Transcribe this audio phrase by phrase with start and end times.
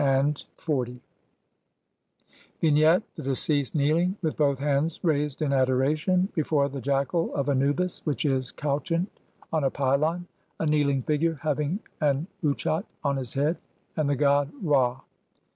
[0.01, 0.99] 57.]
[2.59, 8.01] Vignette: The deceased kneeling, with both hands raised in adoration, before the jackal of Anubis
[8.03, 9.11] which is couchant
[9.53, 10.25] on a pylon,
[10.59, 13.59] a kneeling figure having an utchat on his head,
[13.95, 15.01] and the god Ra.